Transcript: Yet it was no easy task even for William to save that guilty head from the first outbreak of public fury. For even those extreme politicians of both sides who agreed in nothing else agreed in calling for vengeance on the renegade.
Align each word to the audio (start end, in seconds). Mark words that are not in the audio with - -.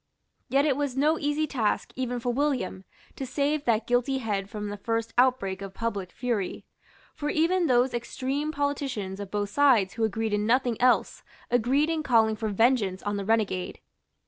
Yet 0.49 0.65
it 0.65 0.75
was 0.75 0.97
no 0.97 1.19
easy 1.19 1.45
task 1.45 1.93
even 1.95 2.19
for 2.19 2.33
William 2.33 2.85
to 3.15 3.23
save 3.23 3.65
that 3.65 3.85
guilty 3.85 4.17
head 4.17 4.49
from 4.49 4.69
the 4.69 4.77
first 4.77 5.13
outbreak 5.15 5.61
of 5.61 5.75
public 5.75 6.11
fury. 6.11 6.65
For 7.13 7.29
even 7.29 7.67
those 7.67 7.93
extreme 7.93 8.51
politicians 8.51 9.19
of 9.19 9.29
both 9.29 9.51
sides 9.51 9.93
who 9.93 10.03
agreed 10.03 10.33
in 10.33 10.47
nothing 10.47 10.81
else 10.81 11.21
agreed 11.51 11.91
in 11.91 12.01
calling 12.01 12.35
for 12.35 12.49
vengeance 12.49 13.03
on 13.03 13.17
the 13.17 13.25
renegade. 13.25 13.79